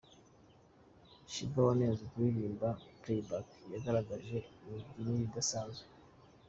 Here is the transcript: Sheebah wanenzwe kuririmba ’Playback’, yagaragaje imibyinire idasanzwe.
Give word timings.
Sheebah 1.31 1.63
wanenzwe 1.67 2.05
kuririmba 2.11 2.67
’Playback’, 3.01 3.47
yagaragaje 3.73 4.37
imibyinire 4.67 5.23
idasanzwe. 5.29 5.87